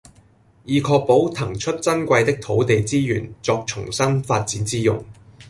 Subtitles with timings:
[0.65, 5.05] 以確保騰出珍貴的土地資源作重新發展之用